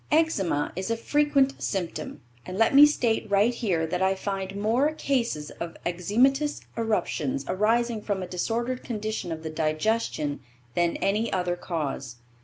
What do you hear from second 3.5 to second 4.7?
here that I find